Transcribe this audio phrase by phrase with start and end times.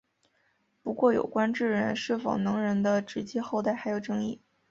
[0.81, 4.41] 不过有关智人是否能人的直接后代还有争议。